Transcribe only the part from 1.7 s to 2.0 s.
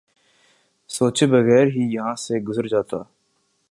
ہی